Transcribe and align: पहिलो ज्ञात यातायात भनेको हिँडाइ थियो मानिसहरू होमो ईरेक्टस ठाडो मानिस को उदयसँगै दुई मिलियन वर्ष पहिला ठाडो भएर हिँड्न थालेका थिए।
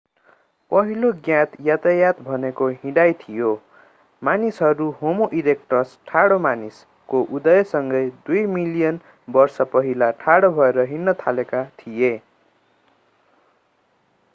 पहिलो 0.71 1.11
ज्ञात 1.25 1.51
यातायात 1.65 2.21
भनेको 2.29 2.69
हिँडाइ 2.69 3.13
थियो 3.19 3.51
मानिसहरू 4.21 4.89
होमो 5.01 5.27
ईरेक्टस 5.41 5.93
ठाडो 6.07 6.39
मानिस 6.47 6.81
को 7.13 7.23
उदयसँगै 7.39 8.03
दुई 8.29 8.45
मिलियन 8.57 8.99
वर्ष 9.37 9.61
पहिला 9.77 10.11
ठाडो 10.25 10.51
भएर 10.59 10.79
हिँड्न 10.93 11.13
थालेका 11.25 11.63
थिए। 11.79 12.13